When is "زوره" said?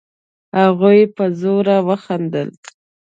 1.39-1.77